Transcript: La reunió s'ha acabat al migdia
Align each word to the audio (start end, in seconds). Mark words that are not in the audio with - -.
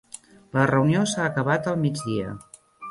La 0.59 0.63
reunió 0.71 1.03
s'ha 1.13 1.29
acabat 1.31 1.71
al 1.75 1.81
migdia 1.87 2.37